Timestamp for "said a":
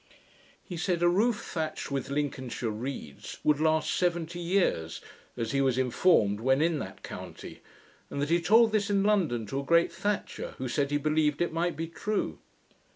0.77-1.07